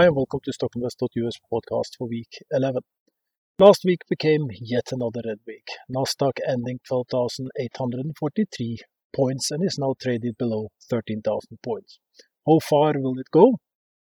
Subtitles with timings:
[0.00, 2.80] Hi and welcome to StockInvest.us podcast for week 11.
[3.58, 5.66] Last week became yet another red week.
[5.94, 8.78] Nasdaq ending 12,843
[9.14, 11.98] points and is now traded below 13,000 points.
[12.46, 13.58] How far will it go?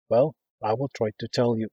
[0.10, 1.68] Well, I will try to tell you.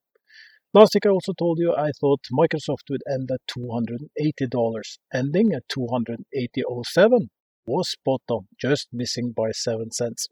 [0.74, 5.68] Last week I also told you I thought Microsoft would end at $280, ending at
[5.68, 7.28] 280.07
[7.64, 10.26] was spot on, just missing by 7 cents.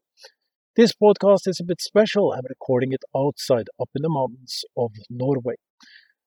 [0.79, 2.33] This podcast is a bit special.
[2.33, 5.57] I'm recording it outside, up in the mountains of Norway.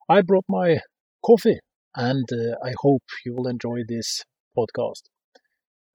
[0.10, 0.80] I brought my
[1.26, 1.60] coffee,
[1.96, 4.26] and uh, I hope you will enjoy this
[4.58, 5.04] podcast.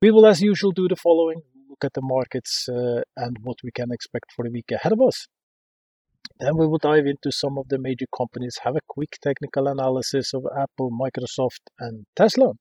[0.00, 3.72] We will, as usual, do the following look at the markets uh, and what we
[3.72, 5.26] can expect for the week ahead of us.
[6.40, 10.32] Then we will dive into some of the major companies, have a quick technical analysis
[10.32, 12.52] of Apple, Microsoft, and Tesla.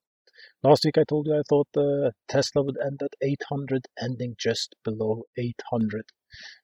[0.63, 4.75] Last week I told you I thought uh, Tesla would end at 800, ending just
[4.83, 6.05] below 800.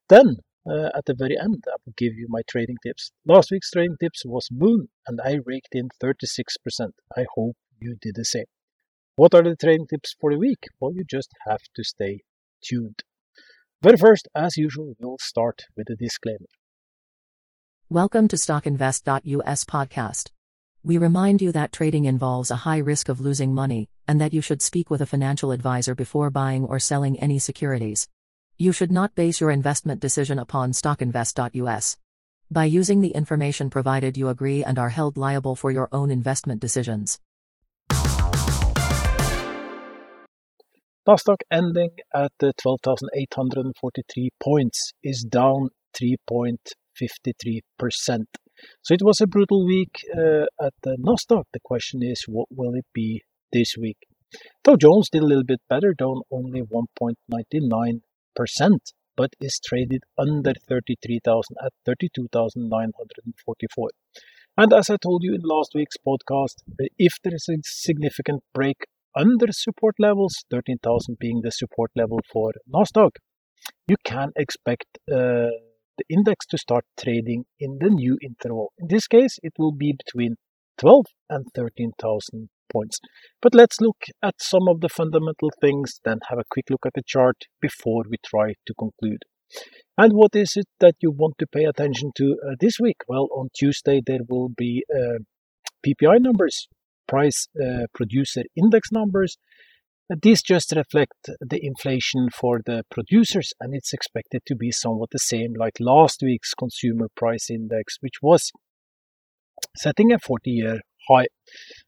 [0.09, 0.37] Then,
[0.69, 3.11] uh, at the very end, I will give you my trading tips.
[3.25, 6.91] Last week's trading tips was Mullen, and I raked in 36%.
[7.17, 8.45] I hope you did the same.
[9.15, 10.65] What are the trading tips for the week?
[10.79, 12.21] Well, you just have to stay
[12.63, 13.03] tuned.
[13.81, 16.47] But first, as usual, we'll start with a disclaimer.
[17.89, 20.29] Welcome to StockInvest.us podcast.
[20.83, 24.41] We remind you that trading involves a high risk of losing money, and that you
[24.41, 28.07] should speak with a financial advisor before buying or selling any securities.
[28.57, 31.97] You should not base your investment decision upon stockinvest.us.
[32.49, 36.59] By using the information provided, you agree and are held liable for your own investment
[36.59, 37.19] decisions.
[41.07, 48.25] Nasdaq ending at 12,843 points is down 3.53%.
[48.81, 51.43] So it was a brutal week uh, at the Nasdaq.
[51.53, 53.97] The question is, what will it be this week?
[54.63, 58.01] Dow Jones did a little bit better, down only 1.99%,
[59.17, 63.89] but is traded under 33,000 at 32,944.
[64.57, 68.43] And as I told you in last week's podcast, uh, if there is a significant
[68.53, 68.85] break
[69.15, 73.11] under support levels, 13,000 being the support level for Nasdaq,
[73.87, 75.47] you can expect uh,
[76.01, 78.71] the index to start trading in the new interval.
[78.77, 80.35] In this case, it will be between
[80.79, 82.99] 12 and 13,000 points.
[83.41, 86.93] But let's look at some of the fundamental things, then have a quick look at
[86.95, 89.23] the chart before we try to conclude.
[89.97, 92.97] And what is it that you want to pay attention to uh, this week?
[93.07, 95.19] Well, on Tuesday there will be uh,
[95.85, 96.67] PPI numbers,
[97.07, 99.37] price uh, producer index numbers,
[100.21, 105.19] these just reflect the inflation for the producers, and it's expected to be somewhat the
[105.19, 108.51] same like last week's consumer price index, which was
[109.77, 110.79] setting a 40 year
[111.09, 111.27] high.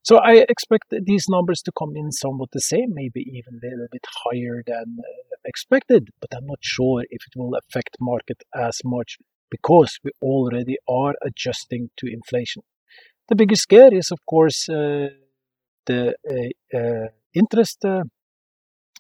[0.02, 3.88] So I expect these numbers to come in somewhat the same, maybe even a little
[3.92, 8.80] bit higher than uh, expected, but I'm not sure if it will affect market as
[8.84, 9.18] much
[9.50, 12.64] because we already are adjusting to inflation.
[13.30, 15.10] The biggest scare is, of course, uh,
[15.86, 18.04] the uh, uh interest uh,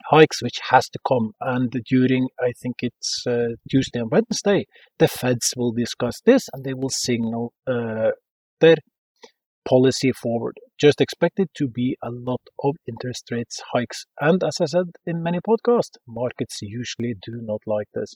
[0.10, 4.66] hikes which has to come and during i think it's uh, tuesday and wednesday
[5.00, 8.12] the feds will discuss this and they will signal uh,
[8.60, 8.78] their
[9.66, 10.56] policy forward.
[10.80, 14.90] Just expect it to be a lot of interest rates hikes and as i said
[15.06, 18.16] in many podcasts markets usually do not like this.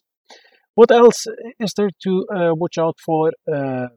[0.75, 1.25] What else
[1.59, 3.88] is there to uh, watch out for uh,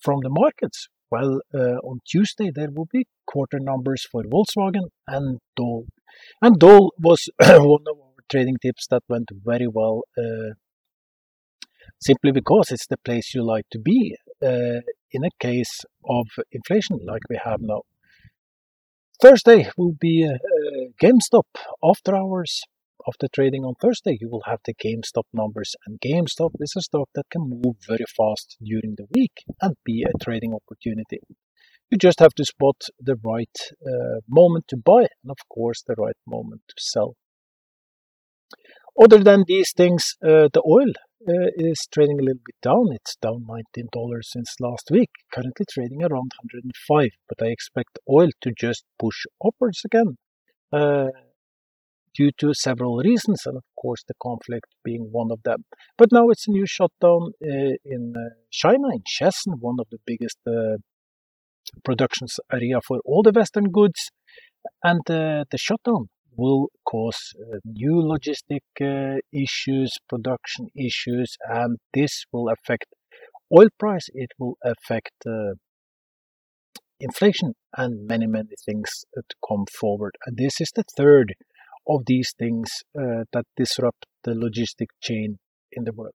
[0.00, 5.38] from the markets well, uh, on Tuesday there will be quarter numbers for Volkswagen and
[5.56, 5.86] Dole.
[6.42, 10.50] And Dole was one of our trading tips that went very well, uh,
[12.00, 14.80] simply because it's the place you like to be uh,
[15.12, 15.74] in a case
[16.08, 17.82] of inflation like we have now.
[19.22, 20.38] Thursday will be uh,
[21.02, 21.48] GameStop
[21.90, 22.62] after hours
[23.06, 25.74] after trading on Thursday, you will have the GameStop numbers.
[25.86, 30.04] And GameStop is a stock that can move very fast during the week and be
[30.04, 31.20] a trading opportunity.
[31.90, 33.56] You just have to spot the right
[33.86, 37.16] uh, moment to buy and, of course, the right moment to sell.
[39.00, 40.92] Other than these things, uh, the oil
[41.28, 42.92] uh, is trading a little bit down.
[42.92, 43.44] It's down
[43.76, 43.88] $19
[44.22, 47.08] since last week, currently trading around 105.
[47.28, 50.16] But I expect oil to just push upwards again.
[50.72, 51.08] Uh,
[52.14, 55.64] due to several reasons, and of course the conflict being one of them.
[55.98, 59.98] But now it's a new shutdown uh, in uh, China, in Shenzhen, one of the
[60.06, 60.76] biggest uh,
[61.84, 64.10] productions area for all the Western goods,
[64.82, 67.32] and uh, the shutdown will cause
[67.64, 68.62] new logistic
[69.32, 72.86] issues, production issues, and this will affect
[73.56, 74.08] oil price.
[74.12, 75.12] It will affect
[76.98, 80.16] inflation and many many things to come forward.
[80.26, 81.34] And this is the third
[81.88, 85.38] of these things uh, that disrupt the logistic chain
[85.72, 86.12] in the world.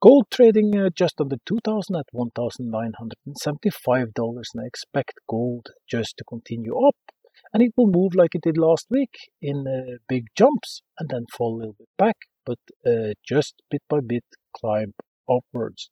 [0.00, 6.76] Gold trading uh, just under 2000 at $1,975 and I expect gold just to continue
[6.76, 6.96] up
[7.52, 11.24] and it will move like it did last week in uh, big jumps and then
[11.36, 14.24] fall a little bit back but uh, just bit by bit
[14.56, 14.92] climb
[15.28, 15.90] upwards.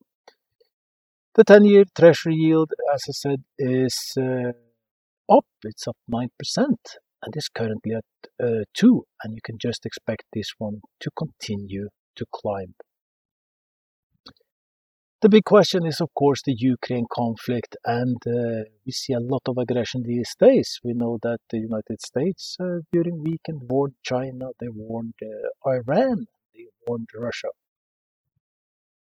[1.35, 4.53] The 10 year treasury yield, as I said, is uh,
[5.29, 6.29] up, it's up 9%
[7.25, 8.05] and is currently at
[8.43, 12.75] uh, 2 and you can just expect this one to continue to climb.
[15.25, 19.41] The big question is, of course, the Ukraine conflict, and uh, we see a lot
[19.47, 20.79] of aggression these days.
[20.85, 26.27] We know that the United States, uh, during weekend, warned China, they warned uh, Iran,
[26.53, 27.49] they warned Russia.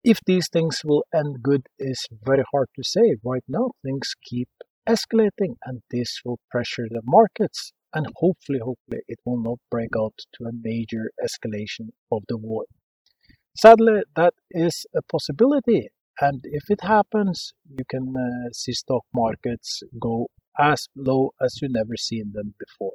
[0.03, 3.15] If these things will end good is very hard to say.
[3.23, 4.49] Right now, things keep
[4.87, 7.73] escalating, and this will pressure the markets.
[7.93, 12.65] And hopefully, hopefully, it will not break out to a major escalation of the war.
[13.55, 15.89] Sadly, that is a possibility.
[16.19, 20.27] And if it happens, you can uh, see stock markets go
[20.59, 22.93] as low as you've never seen them before.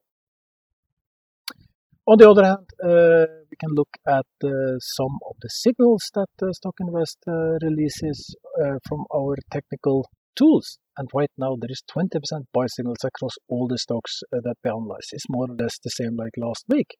[2.06, 6.30] On the other hand, uh, we can look at uh, some of the signals that
[6.42, 10.78] uh, Stock Invest uh, releases uh, from our technical tools.
[10.96, 12.08] And right now, there is 20%
[12.52, 15.08] buy signals across all the stocks that we analyze.
[15.12, 16.96] It's more or less the same like last week.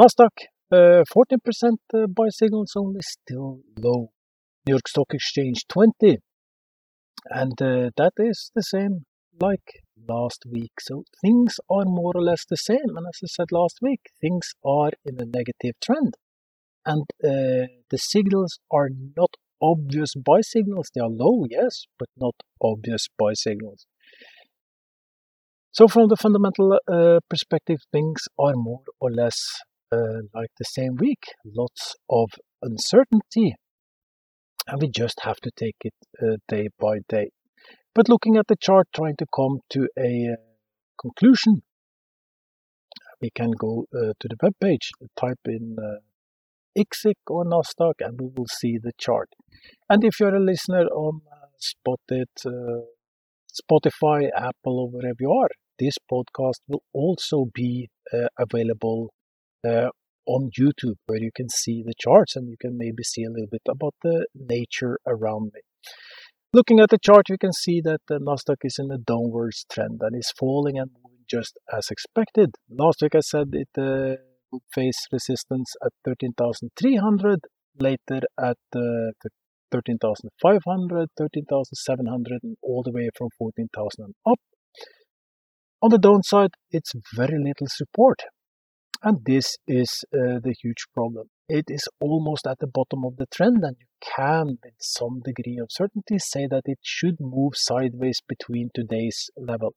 [0.00, 0.36] Nasdaq,
[0.72, 4.10] 14% buy signals only, still low.
[4.66, 6.18] New York Stock Exchange 20.
[7.30, 9.04] And uh, that is the same
[9.40, 10.72] like last week.
[10.80, 12.96] So things are more or less the same.
[12.96, 16.14] And as I said last week, things are in a negative trend.
[16.84, 19.30] And uh, the signals are not
[19.60, 20.90] obvious buy signals.
[20.94, 23.86] They are low, yes, but not obvious buy signals.
[25.72, 29.36] So, from the fundamental uh, perspective, things are more or less
[29.92, 31.24] uh, like the same week.
[31.44, 32.30] Lots of
[32.62, 33.56] uncertainty
[34.66, 37.30] and we just have to take it uh, day by day.
[37.94, 40.36] But looking at the chart, trying to come to a uh,
[41.00, 41.62] conclusion,
[43.20, 46.00] we can go uh, to the web page, type in uh,
[46.78, 49.30] IXIC or Nasdaq, and we will see the chart.
[49.88, 52.84] And if you're a listener on uh, Spotted, uh,
[53.52, 55.48] Spotify, Apple, or wherever you are,
[55.78, 59.12] this podcast will also be uh, available
[60.26, 63.48] on YouTube where you can see the charts and you can maybe see a little
[63.50, 65.60] bit about the nature around me.
[66.52, 70.00] Looking at the chart, we can see that the Nasdaq is in a downwards trend
[70.00, 72.54] and is falling and moving just as expected.
[72.70, 74.16] Last week I said it uh,
[74.52, 77.40] would face resistance at 13,300,
[77.78, 78.80] later at uh,
[79.76, 84.38] 13,500, 13,700, and all the way from 14,000 and up.
[85.82, 88.20] On the downside, it's very little support.
[89.02, 91.26] And this is uh, the huge problem.
[91.48, 93.86] It is almost at the bottom of the trend, and you
[94.16, 99.74] can, with some degree of certainty, say that it should move sideways between today's level.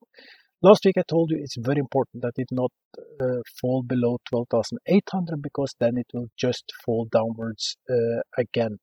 [0.61, 2.71] Last week I told you it's very important that it not
[3.21, 8.79] uh, fall below 12,800 because then it will just fall downwards uh, again.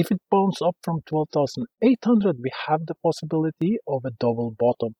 [0.00, 4.94] If it bounces up from 12,800, we have the possibility of a double bottom.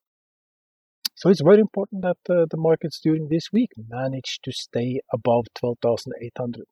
[1.15, 5.45] So it's very important that uh, the markets during this week manage to stay above
[5.55, 6.65] 12,800.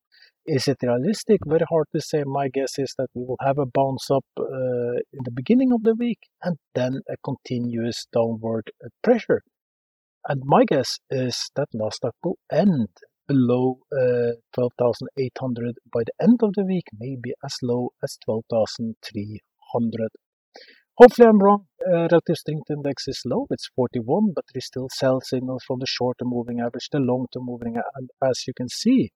[0.45, 1.38] Is it realistic?
[1.47, 2.25] Very hard to say.
[2.25, 5.85] My guess is that we will have a bounce up uh, in the beginning of
[5.85, 8.73] the week and then a continuous downward
[9.04, 9.42] pressure.
[10.28, 12.88] And my guess is that Nasdaq will end
[13.26, 20.09] below uh, 12,800 by the end of the week, maybe as low as 12,300.
[20.99, 21.66] Hopefully I'm wrong.
[21.87, 25.78] Uh, relative strength index is low, it's 41, but there is still sell signals from
[25.80, 27.92] the short-term moving average, the long-term moving average.
[27.97, 29.12] And as you can see,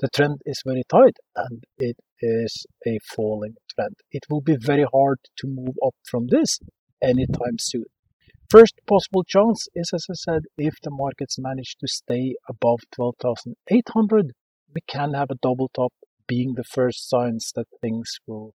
[0.00, 3.94] the trend is very tight and it is a falling trend.
[4.10, 6.58] It will be very hard to move up from this
[7.02, 7.86] anytime soon.
[8.52, 14.32] First possible chance is, as I said, if the markets manage to stay above 12,800,
[14.74, 15.94] we can have a double top
[16.28, 18.52] being the first signs that things will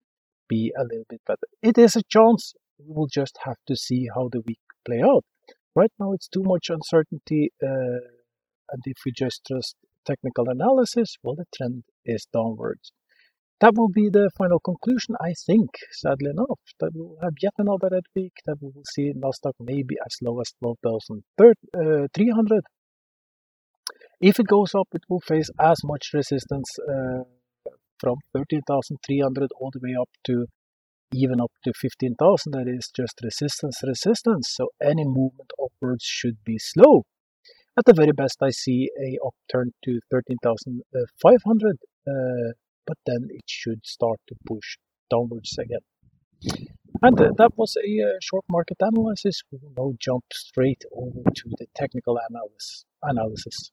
[0.48, 1.46] be a little bit better.
[1.62, 2.54] It is a chance.
[2.76, 5.24] We will just have to see how the week play out.
[5.76, 8.02] Right now, it's too much uncertainty, uh,
[8.72, 12.90] and if we just trust technical analysis, well, the trend is downwards.
[13.60, 17.54] That will be the final conclusion, I think, sadly enough, that we will have yet
[17.58, 22.56] another red week, that we will see Nasdaq maybe as low as 12,300.
[22.56, 22.60] Uh,
[24.20, 27.22] if it goes up, it will face as much resistance uh,
[27.98, 30.46] from 13,300 all the way up to
[31.12, 34.48] even up to 15,000 that is just resistance resistance.
[34.50, 37.04] So any movement upwards should be slow.
[37.78, 42.52] At the very best I see a upturn to 13,500 uh,
[42.86, 44.76] but then it should start to push
[45.10, 45.80] downwards again.
[47.02, 49.42] And that was a uh, short market analysis.
[49.50, 52.84] We will now jump straight over to the technical analysis.
[53.02, 53.72] analysis.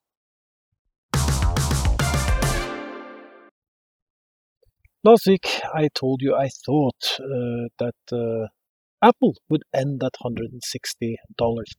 [5.03, 8.47] Last week, I told you I thought uh, that uh,
[9.03, 11.15] Apple would end at $160,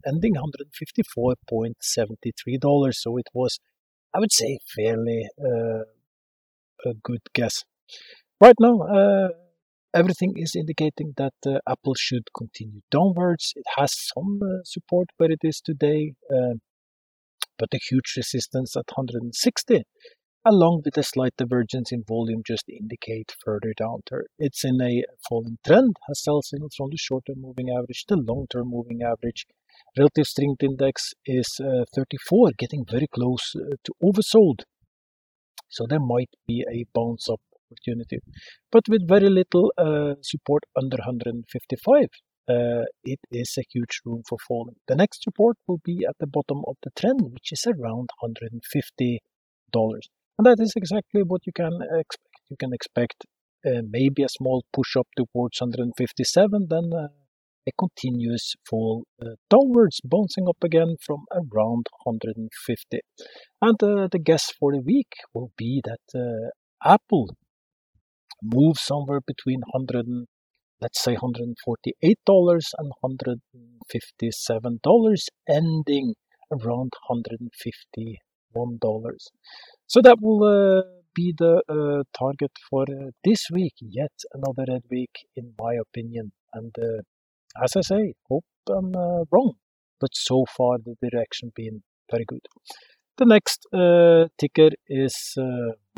[0.04, 2.94] ending $154.73.
[2.94, 3.60] So it was,
[4.12, 5.84] I would say, fairly uh,
[6.86, 7.64] a good guess.
[8.40, 9.28] Right now, uh,
[9.94, 13.52] everything is indicating that uh, Apple should continue downwards.
[13.56, 16.14] It has some uh, support where it is today,
[17.58, 19.84] but a huge resistance at 160
[20.44, 24.24] along with a slight divergence in volume just indicate further downturn.
[24.38, 28.68] It's in a falling trend, has sell signals from the short-term moving average, the long-term
[28.68, 29.46] moving average.
[29.96, 34.64] Relative strength index is uh, 34, getting very close uh, to oversold.
[35.72, 37.40] So there might be a bounce up
[37.72, 38.18] opportunity.
[38.70, 42.08] But with very little uh, support under 155,
[42.48, 44.76] uh, it is a huge room for falling.
[44.88, 49.18] The next support will be at the bottom of the trend, which is around $150.
[49.74, 52.28] And that is exactly what you can expect.
[52.50, 53.24] You can expect
[53.64, 57.08] uh, maybe a small push up towards 157, then uh,
[57.68, 63.00] a continuous fall uh, downwards, bouncing up again from around 150.
[63.60, 66.50] And uh, the guess for the week will be that uh,
[66.94, 67.28] Apple
[68.42, 70.26] moves somewhere between 100 and,
[70.80, 76.14] let's say 148 dollars and 157 dollars, ending
[76.50, 79.28] around 151 dollars.
[79.86, 80.82] So that will uh,
[81.14, 83.74] be the uh, target for uh, this week.
[83.80, 86.32] Yet another red week, in my opinion.
[86.54, 86.74] And
[87.62, 89.54] as I say, hope I'm uh, wrong.
[90.00, 92.46] But so far, the direction been very good.
[93.18, 95.34] The next uh, ticker is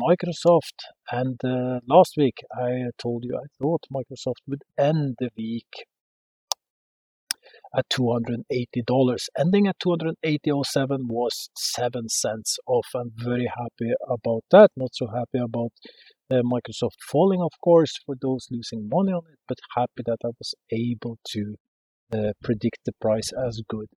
[0.01, 0.77] Microsoft.
[1.11, 1.39] And
[1.87, 5.85] last week, I told you I thought Microsoft would end the week
[7.75, 9.27] at $280.
[9.37, 12.87] Ending at 280.07 was 7 cents off.
[12.95, 14.71] I'm very happy about that.
[14.75, 15.71] Not so happy about
[16.31, 20.29] uh, Microsoft falling, of course, for those losing money on it, but happy that I
[20.37, 21.55] was able to
[22.13, 23.87] uh, predict the price as good.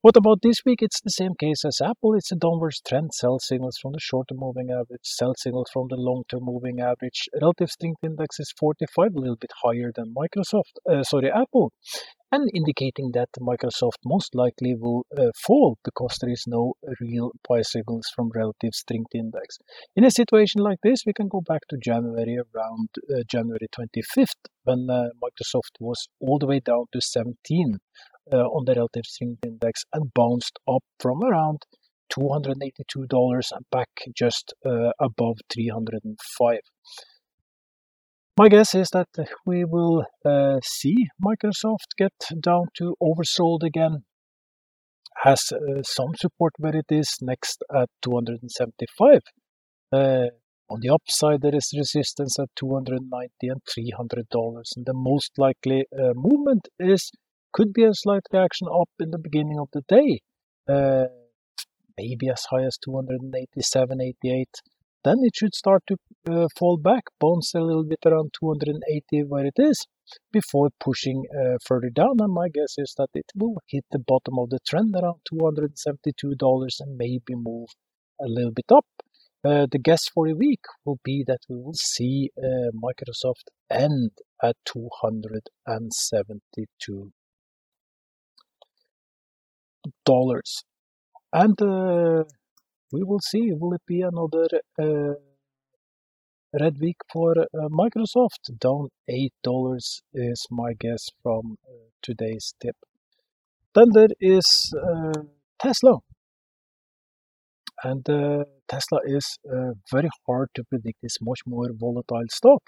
[0.00, 0.80] What about this week?
[0.82, 2.14] It's the same case as Apple.
[2.14, 3.10] It's a downwards trend.
[3.14, 7.28] Sell signals from the short-term moving average, sell signals from the long-term moving average.
[7.40, 10.74] Relative strength index is 45, a little bit higher than Microsoft.
[10.88, 11.72] Uh, sorry, Apple
[12.34, 17.70] and indicating that Microsoft most likely will uh, fall because there is no real price
[17.70, 19.58] signals from relative strength index.
[19.94, 24.42] In a situation like this, we can go back to January around uh, January 25th
[24.64, 27.78] when uh, Microsoft was all the way down to 17 uh,
[28.32, 31.58] on the relative strength index and bounced up from around
[32.12, 36.58] $282 and back just uh, above 305.
[38.36, 39.08] My guess is that
[39.46, 44.04] we will uh, see Microsoft get down to oversold again.
[45.22, 49.20] Has uh, some support where it is next at 275.
[49.92, 50.26] Uh,
[50.68, 55.84] on the upside, there is resistance at 290 and 300 dollars, and the most likely
[55.96, 57.12] uh, movement is
[57.54, 60.20] could be a slight reaction up in the beginning of the day,
[60.68, 61.06] uh,
[61.96, 64.48] maybe as high as 287, 88
[65.04, 65.96] then it should start to
[66.30, 69.86] uh, fall back, bounce a little bit around 280 where it is,
[70.32, 72.16] before pushing uh, further down.
[72.20, 76.80] And my guess is that it will hit the bottom of the trend around $272
[76.80, 77.68] and maybe move
[78.18, 78.86] a little bit up.
[79.44, 84.12] Uh, the guess for the week will be that we will see uh, Microsoft end
[84.42, 87.12] at 272
[90.04, 90.64] dollars.
[91.32, 92.24] And uh,
[92.92, 93.52] we will see.
[93.52, 94.46] Will it be another
[94.80, 95.14] uh,
[96.60, 98.58] red week for uh, Microsoft?
[98.58, 101.72] Down $8 is my guess from uh,
[102.02, 102.76] today's tip.
[103.74, 105.22] Then there is uh,
[105.60, 105.98] Tesla.
[107.82, 110.98] And uh, Tesla is uh, very hard to predict.
[111.02, 112.62] It's much more volatile stock.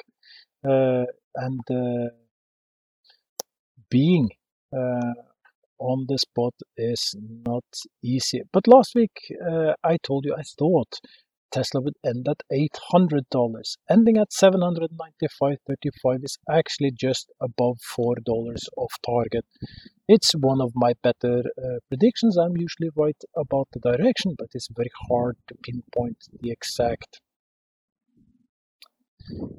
[0.64, 1.60] and
[3.90, 4.28] being
[5.78, 7.14] on the spot is
[7.46, 7.64] not
[8.02, 8.42] easy.
[8.52, 9.16] But last week
[9.50, 11.00] uh, I told you I thought
[11.52, 13.76] Tesla would end at $800.
[13.88, 19.44] Ending at 795.35 is actually just above $4 off target.
[20.08, 22.36] It's one of my better uh, predictions.
[22.36, 27.20] I'm usually right about the direction, but it's very hard to pinpoint the exact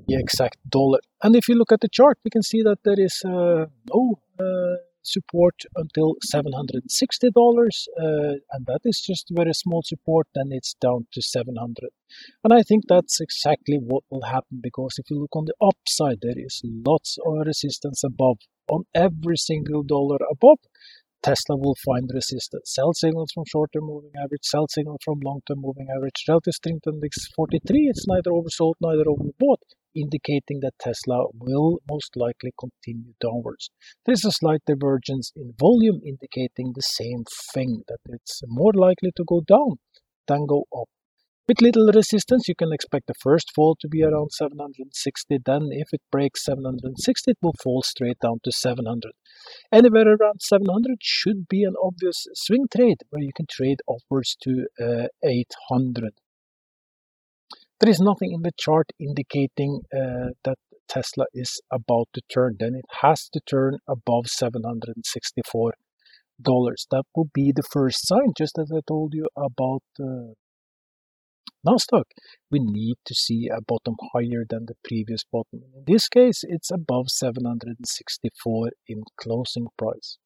[0.08, 1.00] the exact dollar.
[1.22, 4.20] And if you look at the chart, we can see that there is uh, no
[4.40, 11.08] uh, support until $760, uh, and that is just very small support, then it's down
[11.14, 11.90] to 700
[12.44, 16.20] And I think that's exactly what will happen because if you look on the upside,
[16.22, 18.38] there is lots of resistance above.
[18.70, 20.60] On every single dollar above,
[21.24, 22.74] Tesla will find resistance.
[22.74, 26.24] Sell signals from short-term moving average, sell signal from long-term moving average.
[26.28, 29.64] Relative strength index 43, it's neither oversold, neither overbought
[30.00, 33.70] indicating that Tesla will most likely continue downwards.
[34.06, 37.24] There is a slight divergence in volume indicating the same
[37.54, 39.80] thing, that it's more likely to go down
[40.28, 40.90] than go up.
[41.48, 45.38] With little resistance, you can expect the first fall to be around 760.
[45.46, 49.14] Then, if it breaks 760, it will fall straight down to 700.
[49.72, 54.68] Anywhere around 700 should be an obvious swing trade where you can trade upwards to
[54.78, 56.12] uh, 800.
[57.80, 60.58] There is nothing in the chart indicating uh, that
[60.90, 62.56] Tesla is about to turn.
[62.60, 65.72] Then it has to turn above $764.
[66.92, 70.34] That will be the first sign, just as I told you about uh,
[71.68, 72.06] Nasdaq.
[72.50, 75.62] We need to see a bottom higher than the previous bottom.
[75.76, 80.18] In this case, it's above 764 in closing price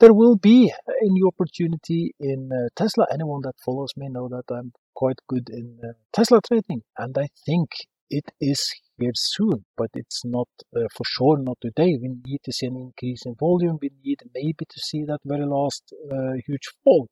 [0.00, 3.06] there will be a new opportunity in uh, Tesla.
[3.12, 7.28] Anyone that follows me know that I'm quite good in uh, Tesla trading, and I
[7.44, 7.68] think
[8.08, 11.98] it is here soon, but it's not uh, for sure not today.
[12.00, 13.78] We need to see an increase in volume.
[13.80, 17.08] We need maybe to see that very last uh, huge fall,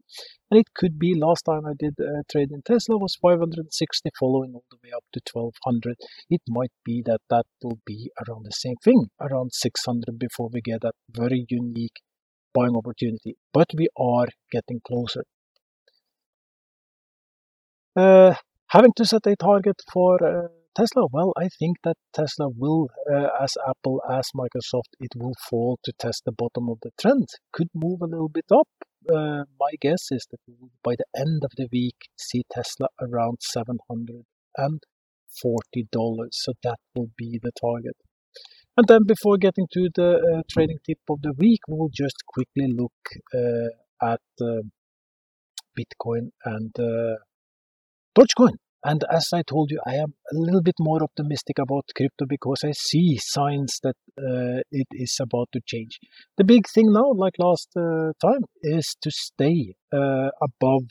[0.50, 1.14] and it could be.
[1.14, 5.04] Last time I did uh, trade in Tesla was 560, following all the way up
[5.12, 5.95] to 1200.
[6.30, 10.62] It might be that that will be around the same thing, around 600, before we
[10.62, 12.00] get that very unique
[12.58, 15.24] buying opportunity, but we are getting closer.
[17.96, 18.34] Uh,
[18.68, 23.28] having to set a target for uh, Tesla, well, I think that Tesla will, uh,
[23.42, 27.26] as Apple, as Microsoft, it will fall to test the bottom of the trend.
[27.52, 28.68] Could move a little bit up.
[29.12, 30.38] Uh, my guess is that
[30.85, 34.22] by the end of the week, see Tesla around $740.
[36.30, 37.96] So that will be the target.
[38.77, 42.16] And then before getting to the uh, trading tip of the week, we will just
[42.27, 42.92] quickly look
[43.35, 44.62] uh, at uh,
[45.77, 47.16] Bitcoin and uh,
[48.16, 48.55] Dogecoin.
[48.85, 52.61] And as I told you, I am a little bit more optimistic about crypto because
[52.64, 55.98] I see signs that uh, it is about to change.
[56.37, 60.85] The big thing now, like last uh, time, is to stay above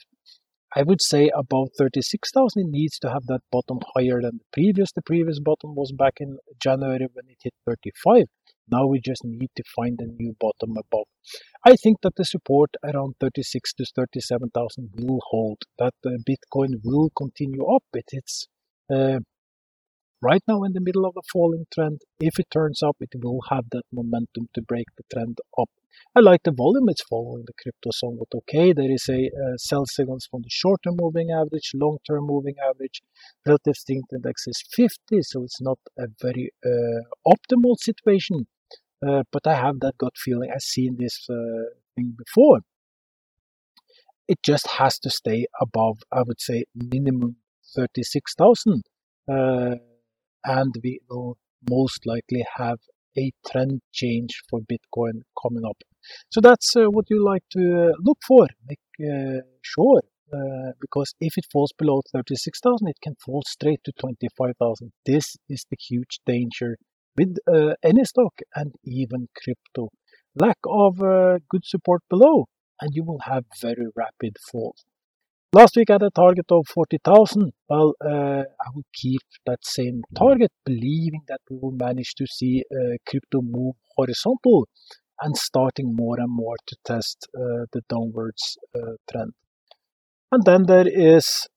[0.77, 4.91] I would say about 36,000 it needs to have that bottom higher than the previous.
[4.91, 8.25] The previous bottom was back in January when it hit 35.
[8.69, 11.07] Now we just need to find a new bottom above.
[11.65, 15.63] I think that the support around 36 to 37,000 will hold.
[15.79, 17.83] That Bitcoin will continue up.
[17.93, 18.45] It, it's
[18.93, 19.21] uh,
[20.21, 22.01] right now in the middle of a falling trend.
[22.19, 25.69] If it turns up, it will have that momentum to break the trend up.
[26.15, 28.73] I like the volume it's following the crypto somewhat okay.
[28.73, 33.01] There is a uh, sell signals from the short-term moving average, long-term moving average.
[33.45, 38.47] Relative strength index is 50, so it's not a very uh, optimal situation.
[39.05, 40.49] Uh, but I have that gut feeling.
[40.51, 42.61] I've seen this uh, thing before.
[44.27, 47.37] It just has to stay above, I would say, minimum
[47.75, 48.83] 36,000.
[49.29, 49.75] Uh,
[50.47, 51.37] and we will
[51.69, 52.79] most likely have
[53.17, 55.77] a trend change for Bitcoin coming up.
[56.29, 58.47] So that's uh, what you like to uh, look for.
[58.67, 60.01] Make uh, sure
[60.33, 64.91] uh, because if it falls below 36,000, it can fall straight to 25,000.
[65.05, 66.77] This is the huge danger
[67.17, 69.89] with uh, any stock and even crypto.
[70.35, 72.45] Lack of uh, good support below,
[72.79, 74.85] and you will have very rapid falls.
[75.53, 77.53] Last week I had a target of 40,000.
[77.69, 82.63] Well, uh, I will keep that same target, believing that we will manage to see
[82.69, 84.67] uh, crypto move horizontal
[85.21, 89.31] and starting more and more to test uh, the downwards uh, trend.
[90.33, 91.47] And then there is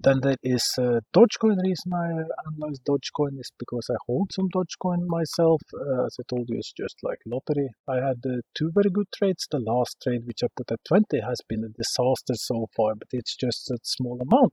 [0.00, 1.56] then there is uh, Dogecoin.
[1.56, 2.10] The reason I
[2.46, 5.62] analyze Dogecoin is because I hold some Dogecoin myself.
[5.72, 7.70] Uh, as I told you, it's just like lottery.
[7.86, 9.46] I had uh, two very good trades.
[9.50, 13.08] The last trade, which I put at 20, has been a disaster so far, but
[13.12, 14.52] it's just a small amount.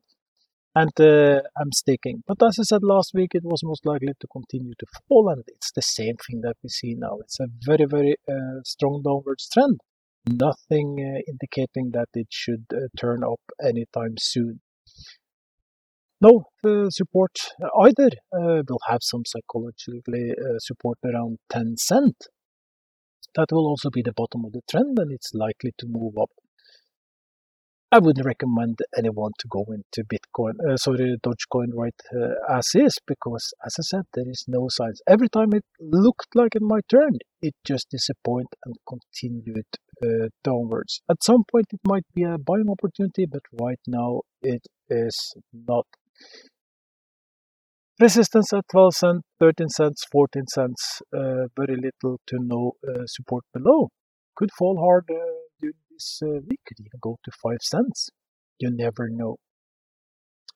[0.76, 2.24] And uh, I'm sticking.
[2.28, 5.44] But as I said last week, it was most likely to continue to fall, and
[5.48, 7.18] it's the same thing that we see now.
[7.22, 9.80] It's a very, very uh, strong downwards trend.
[10.28, 12.66] Nothing indicating that it should
[12.98, 14.60] turn up anytime soon
[16.22, 17.32] no uh, support
[17.82, 18.10] either.
[18.34, 22.16] Uh, will have some psychologically uh, support around 10 cent.
[23.36, 26.30] That will also be the bottom of the trend and it's likely to move up.
[27.92, 32.98] I wouldn't recommend anyone to go into Bitcoin, uh, sorry, Dogecoin right uh, as is,
[33.08, 35.02] because as I said, there is no signs.
[35.08, 39.68] Every time it looked like it might turn, it just disappointed and continued
[40.04, 41.02] uh, downwards.
[41.10, 45.86] At some point, it might be a buying opportunity, but right now it is not.
[48.00, 53.46] Resistance at 12 cents, 13 cents, 14 cents, uh, very little to no uh, support
[53.54, 53.90] below.
[54.36, 55.16] Could fall hard uh,
[55.62, 58.10] during this uh, week, could even go to 5 cents.
[58.60, 59.38] You never know.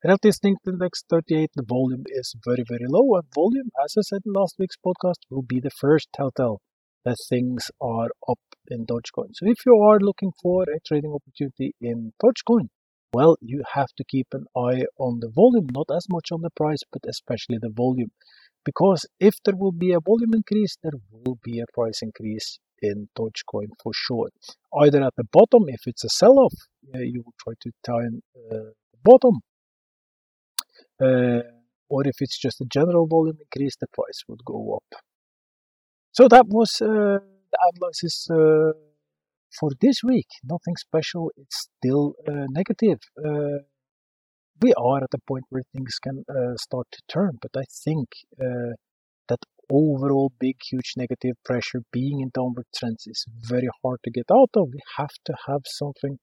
[0.04, 3.16] Relative Strength Index 38, the volume is very, very low.
[3.16, 6.62] And volume, as I said in last week's podcast, will be the first telltale
[7.06, 9.32] that things are up in Dogecoin.
[9.34, 12.70] So if you are looking for a trading opportunity in Dogecoin,
[13.14, 16.52] well, you have to keep an eye on the volume, not as much on the
[16.56, 18.12] price, but especially the volume.
[18.66, 23.10] Because if there will be a volume increase, there will be a price increase in
[23.18, 24.30] Dogecoin for sure.
[24.74, 26.54] Either at the bottom, if it's a sell off,
[26.94, 29.40] uh, you will try to time uh, the bottom.
[31.02, 31.42] Uh,
[31.90, 35.02] or if it's just a general volume increase, the price would go up.
[36.12, 38.72] So that was uh, the analysis uh,
[39.60, 40.28] for this week.
[40.44, 41.32] Nothing special.
[41.38, 43.00] It's still uh, negative.
[44.62, 46.24] we are at the point where things can
[46.58, 48.08] start to turn, but I think
[49.30, 49.40] that
[49.72, 54.50] overall big, huge negative pressure being in downward trends is very hard to get out
[54.56, 54.70] of.
[54.74, 56.18] We have to have something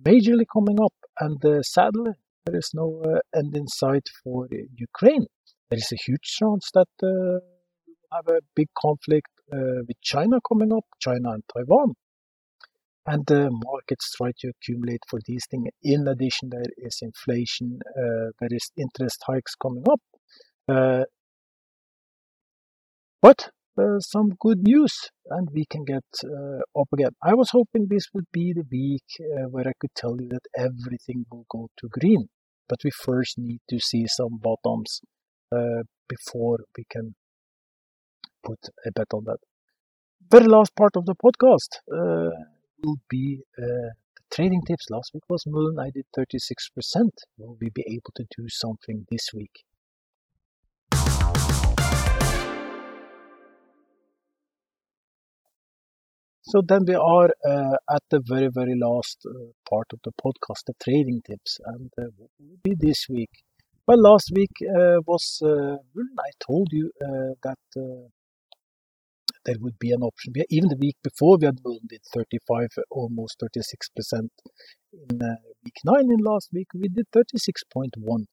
[0.00, 2.12] majorly coming up, and uh, sadly,
[2.44, 4.56] there is no uh, end in sight for uh,
[4.88, 5.26] Ukraine.
[5.68, 7.40] There is a huge chance that uh,
[7.86, 11.94] we will have a big conflict uh, with China coming up, China and Taiwan.
[13.06, 15.68] And the markets try to accumulate for these things.
[15.82, 20.00] In addition, there is inflation, uh, there is interest hikes coming up.
[23.22, 24.94] But uh, some good news
[25.30, 27.10] and we can get uh, up again.
[27.22, 30.46] I was hoping this would be the week uh, where I could tell you that
[30.56, 32.28] everything will go to green,
[32.68, 35.00] but we first need to see some bottoms
[35.52, 37.14] uh, before we can
[38.44, 39.38] put a bet on that.
[40.30, 42.30] Very last part of the podcast uh,
[42.82, 44.86] will be uh, the trading tips.
[44.90, 45.78] Last week was Mullen.
[45.78, 47.10] I did 36%.
[47.38, 49.64] Will we be able to do something this week?
[56.42, 60.62] So then we are uh, at the very, very last uh, part of the podcast,
[60.66, 61.58] the trading tips.
[61.64, 63.30] And uh, what will be this week?
[63.86, 67.58] Well, last week uh, was, uh, I told you uh, that
[69.46, 70.34] there would be an option.
[70.50, 74.28] Even the week before we had did 35, almost 36%
[74.92, 75.18] in
[75.64, 78.24] week 9 in last week, we did 36.1.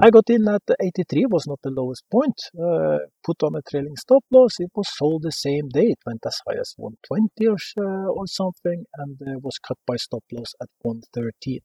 [0.00, 2.34] I got in at 83 was not the lowest point.
[2.58, 4.58] Uh, put on a trailing stop loss.
[4.58, 5.88] It was sold the same day.
[5.94, 9.96] It went as high as 120 or, uh, or something and uh, was cut by
[9.96, 11.60] stop loss at 113.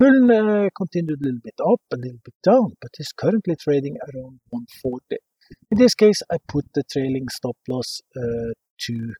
[0.00, 3.96] Mullen uh, continued a little bit up, a little bit down, but is currently trading
[4.02, 5.16] around 140.
[5.70, 8.52] In this case, I put the trailing stop loss uh,
[8.82, 9.12] to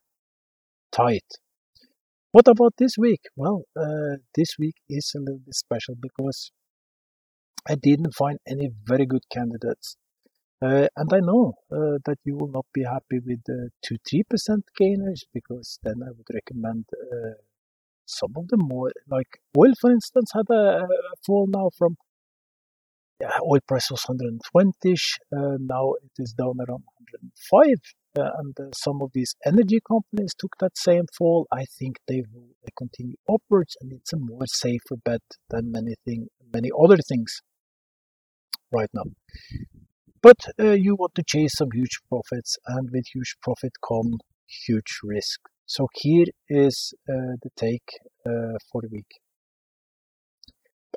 [0.93, 1.27] tight.
[2.33, 3.21] What about this week?
[3.37, 6.51] Well, uh, this week is a little bit special because
[7.69, 9.97] I didn't find any very good candidates.
[10.61, 14.63] Uh, and I know uh, that you will not be happy with the 2 3%
[14.79, 17.35] gainers because then I would recommend uh,
[18.07, 18.91] some of them more.
[19.09, 21.97] Like oil, for instance, had a, a fall now from
[23.23, 25.19] oil price was 120ish.
[25.37, 26.85] Uh, now it is down around
[27.43, 27.67] 105.
[28.17, 31.49] Uh, and uh, some of these energy companies took that same fall.
[31.53, 36.29] I think they will continue upwards, and it's a more safer bet than many thing,
[36.53, 37.41] many other things
[38.73, 39.05] right now.
[40.23, 44.19] But uh, you want to chase some huge profits, and with huge profit come
[44.67, 45.41] huge risk.
[45.67, 47.89] So here is uh, the take
[48.25, 49.11] uh, for the week.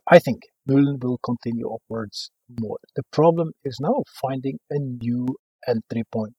[0.09, 2.79] I think Mullen will continue upwards more.
[2.95, 6.33] The problem is now finding a new entry point.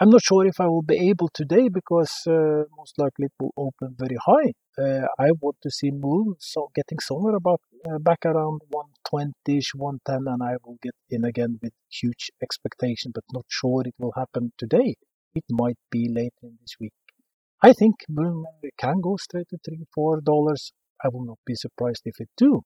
[0.00, 3.52] I'm not sure if I will be able today because uh, most likely it will
[3.56, 4.52] open very high.
[4.78, 10.32] Uh, I want to see Mullen so getting somewhere about uh, back around 120ish, 110,
[10.32, 14.52] and I will get in again with huge expectation, but not sure it will happen
[14.58, 14.96] today.
[15.34, 16.92] It might be later in this week.
[17.62, 18.44] I think Mullen
[18.78, 20.72] can go straight to three, four dollars.
[21.04, 22.62] I will not be surprised if it do.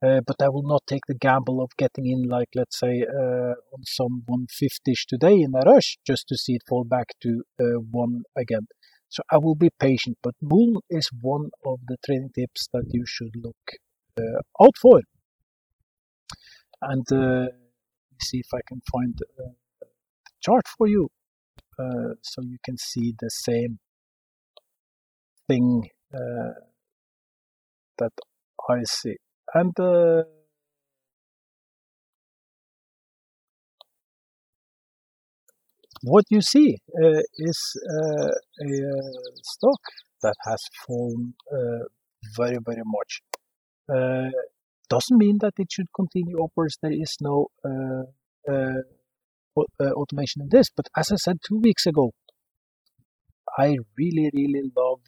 [0.00, 3.54] Uh, but I will not take the gamble of getting in, like let's say, uh,
[3.74, 7.80] on some 150ish today in a rush, just to see it fall back to uh,
[7.90, 8.68] one again.
[9.08, 13.04] So I will be patient, but Mullen is one of the trading tips that you
[13.06, 13.56] should look
[14.16, 15.00] uh, out for.
[16.80, 17.46] And uh,
[18.22, 19.86] see if I can find a
[20.40, 21.08] chart for you,
[22.22, 23.80] so you can see the same
[25.48, 25.88] thing
[27.98, 28.12] that
[28.68, 29.16] I see.
[29.54, 30.22] And uh,
[36.02, 39.10] what you see uh, is uh, a uh,
[39.42, 39.80] stock
[40.22, 41.84] that has fallen uh,
[42.36, 43.20] very, very much.
[43.88, 44.30] Uh,
[44.90, 46.78] doesn't mean that it should continue upwards.
[46.82, 47.48] There is no
[49.80, 50.68] automation in this.
[50.74, 52.12] But as I said two weeks ago,
[53.58, 55.00] I really, really love.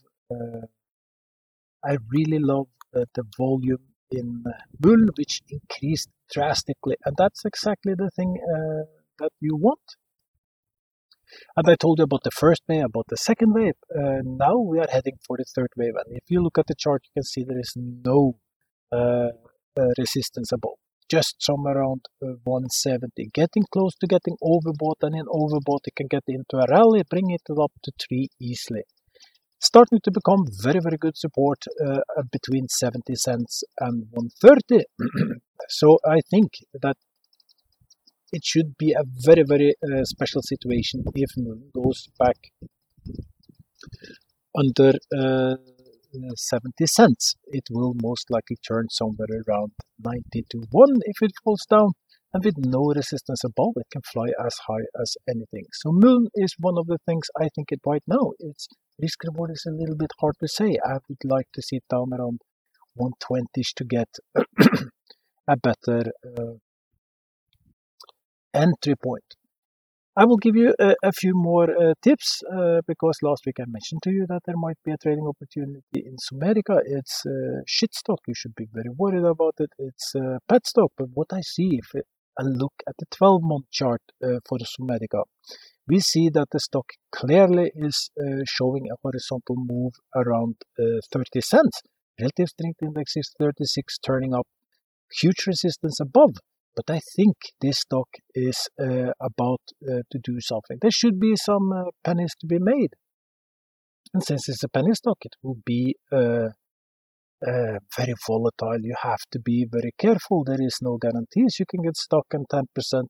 [1.85, 4.45] I really love the volume in
[4.83, 8.37] Mullen, which increased drastically, and that's exactly the thing
[9.19, 9.97] that you want.
[11.57, 13.75] And I told you about the first wave, about the second wave.
[13.95, 15.95] Uh, now we are heading for the third wave.
[15.95, 18.37] And if you look at the chart, you can see there is no
[18.93, 19.29] uh,
[19.77, 20.79] uh, resistance above.
[21.09, 23.31] Just somewhere around uh, 170.
[23.33, 25.03] Getting close to getting overbought.
[25.03, 28.83] And in overbought, you can get into a rally, bring it up to 3 easily.
[29.63, 32.01] Starting to become very, very good support uh,
[32.33, 34.85] between 70 cents and 130.
[35.69, 36.49] so I think
[36.83, 36.97] that
[38.33, 42.37] it should be a very, very uh, special situation if Mullen goes back
[44.57, 45.57] under uh,
[46.35, 47.35] 70 cents.
[47.47, 51.93] It will most likely turn somewhere around 90 to 1 if it falls down.
[52.33, 55.65] And with no resistance above, it can fly as high as anything.
[55.73, 58.33] So Mullen is one of the things I think it right now.
[58.39, 58.69] Its
[59.03, 60.77] risk reward is a little bit hard to say.
[60.85, 62.41] I would like to see it down around
[62.99, 64.09] 120ish to get
[65.49, 66.55] a better uh,
[68.55, 69.25] entry point.
[70.17, 73.65] I will give you a, a few more uh, tips uh, because last week I
[73.67, 76.81] mentioned to you that there might be a trading opportunity in Zomedica.
[76.85, 78.19] It's uh, shit stock.
[78.27, 79.71] You should be very worried about it.
[79.79, 80.91] It's uh, pet stock.
[80.97, 81.95] But what I see if
[82.39, 85.25] I look at the 12 month chart uh, for the Zomedica,
[85.89, 91.81] we see that the stock clearly is uh, showing a horizontal move around 30 cents.
[92.21, 94.47] Relative strength index is 36, turning up
[95.21, 96.35] huge resistance above
[96.77, 100.79] but I think this stock is uh, about uh, to do something.
[100.81, 102.91] There should be some uh, pennies to be made.
[104.15, 106.49] And since it's a penny stock, it will be uh,
[107.47, 108.81] uh, very volatile.
[108.83, 110.45] You have to be very careful.
[110.45, 111.59] There is no guarantees.
[111.59, 112.67] You can get stuck and 10%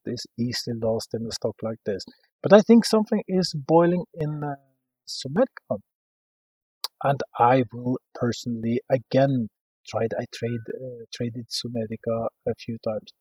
[0.07, 2.05] is easily lost in a stock like this.
[2.43, 5.77] But I think something is boiling in uh.
[7.03, 9.49] And I will personally again
[9.89, 13.13] tried I trade uh, traded Zomedica a few times.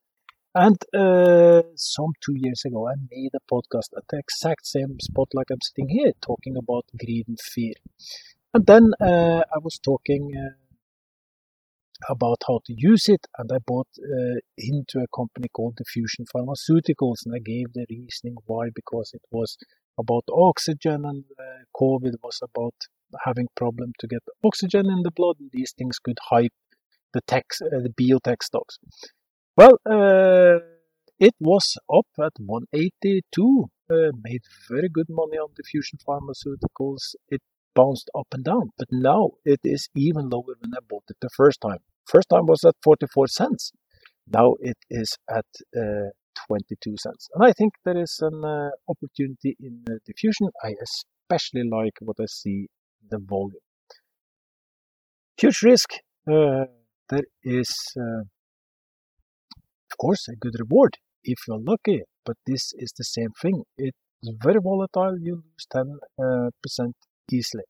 [0.54, 5.28] And uh, some two years ago, I made a podcast at the exact same spot
[5.34, 7.74] like I'm sitting here, talking about greed and fear.
[8.54, 10.54] And then uh, I was talking uh,
[12.08, 17.24] about how to use it, and I bought uh, into a company called Diffusion Pharmaceuticals,
[17.24, 19.56] and I gave the reasoning why because it was
[19.98, 22.74] about oxygen, and uh, COVID was about
[23.24, 26.52] having problem to get oxygen in the blood, and these things could hype
[27.12, 28.78] the tech, uh, the biotech stocks.
[29.56, 30.60] Well, uh,
[31.18, 37.14] it was up at 182, uh, made very good money on diffusion pharmaceuticals.
[37.28, 37.42] It
[37.74, 41.30] bounced up and down, but now it is even lower than I bought it the
[41.36, 41.78] first time.
[42.06, 43.72] First time was at 44 cents.
[44.26, 46.10] Now it is at uh,
[46.46, 47.28] 22 cents.
[47.34, 50.48] And I think there is an uh, opportunity in uh, diffusion.
[50.62, 52.68] I especially like what I see
[53.08, 53.66] the volume.
[55.40, 55.90] Huge risk.
[56.28, 56.64] Uh,
[57.08, 58.22] there is uh,
[59.90, 63.64] of course, a good reward if you're lucky, but this is the same thing.
[63.76, 63.96] It's
[64.42, 65.86] very volatile, you lose 10%
[66.18, 66.50] uh,
[67.32, 67.64] easily.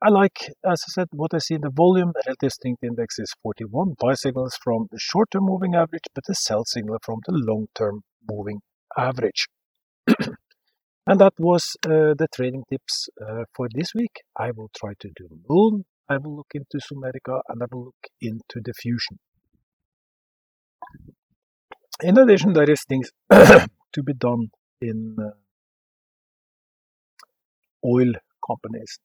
[0.00, 2.12] I like, as I said, what I see in the volume.
[2.40, 3.96] The strength index is 41.
[4.00, 7.66] Buy signals from the short term moving average, but the sell signal from the long
[7.74, 8.60] term moving
[8.96, 9.48] average.
[10.06, 14.22] and that was uh, the trading tips uh, for this week.
[14.38, 18.06] I will try to do Mullen, I will look into Zomedica, and I will look
[18.20, 19.18] into diffusion.
[22.02, 24.48] In addition, there is things to be done
[24.80, 25.30] in uh,
[27.84, 28.12] oil
[28.48, 28.98] companies.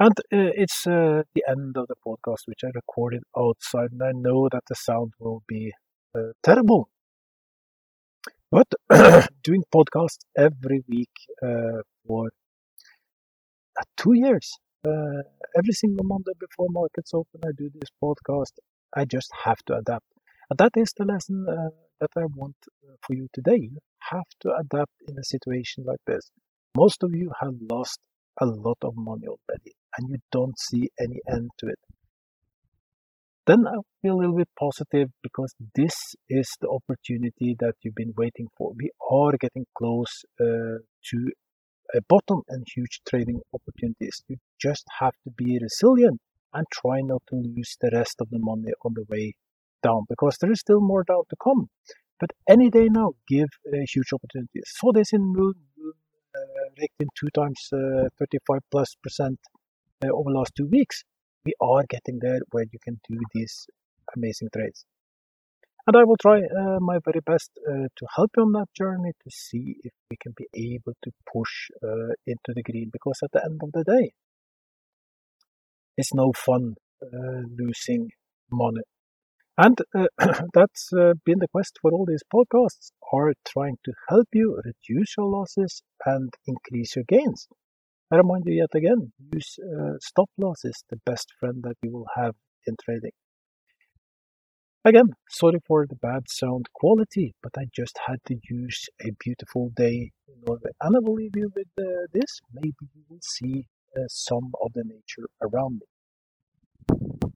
[0.00, 4.12] And uh, it's uh, the end of the podcast, which I recorded outside, and I
[4.12, 5.72] know that the sound will be
[6.16, 6.88] uh, terrible.
[8.50, 8.68] But
[9.42, 12.30] doing podcasts every week uh, for
[13.78, 14.58] uh, two years,
[15.56, 18.52] every single Monday before markets open, I do this podcast.
[18.94, 20.06] I just have to adapt.
[20.50, 23.56] And that is the lesson uh, that I want uh, for you today.
[23.56, 23.78] You
[24.10, 26.30] have to adapt in a situation like this.
[26.76, 28.00] Most of you have lost
[28.40, 31.78] a lot of money already and you don't see any end to it.
[33.46, 35.94] Then I feel a little bit positive because this
[36.28, 38.72] is the opportunity that you've been waiting for.
[38.76, 40.78] We are getting close uh,
[41.10, 41.32] to
[41.94, 44.22] a bottom and huge trading opportunities.
[44.28, 46.20] You just have to be resilient
[46.54, 49.34] and try not to lose the rest of the money on the way
[49.82, 51.68] down because there is still more down to come.
[52.20, 54.60] But any day now give a huge opportunity.
[54.64, 55.50] Saw this in uh,
[56.78, 59.38] raked in two times uh, 35 plus percent
[60.04, 61.02] uh, over the last two weeks.
[61.44, 63.66] We are getting there where you can do these
[64.16, 64.84] amazing trades.
[65.86, 69.10] And I will try uh, my very best uh, to help you on that journey
[69.24, 73.32] to see if we can be able to push uh, into the green because at
[73.32, 74.12] the end of the day,
[75.96, 76.76] it's no fun
[77.58, 78.10] losing
[78.50, 78.82] money.
[79.58, 80.06] And uh,
[80.54, 85.16] that's uh, been the quest for all these podcasts are trying to help you reduce
[85.16, 87.46] your losses and increase your gains.
[88.10, 92.06] I remind you yet again, use uh, stop losses, the best friend that you will
[92.16, 92.34] have
[92.66, 93.12] in trading.
[94.84, 99.70] Again, sorry for the bad sound quality, but I just had to use a beautiful
[99.76, 100.72] day in Norway.
[100.80, 102.40] And I will leave you with uh, this.
[102.52, 107.31] Maybe you will see uh, some of the nature around me.